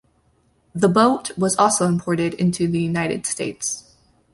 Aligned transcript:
The 0.73 0.89
boat 0.89 1.29
was 1.37 1.55
also 1.57 1.85
imported 1.85 2.33
into 2.33 2.67
the 2.67 2.81
United 2.81 3.27
States. 3.27 3.93